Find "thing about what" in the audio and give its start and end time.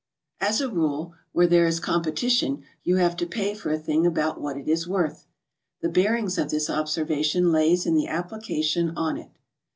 3.77-4.57